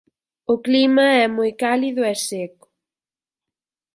[0.53, 2.67] O clima é moi cálido e seco.